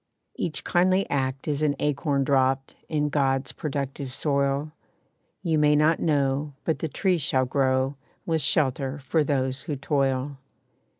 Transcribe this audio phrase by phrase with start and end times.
[0.35, 4.71] Each kindly act is an acorn dropped In God's productive soil
[5.43, 7.93] You may not know, but the tree shall grow,
[8.25, 10.37] With shelter for those who toil.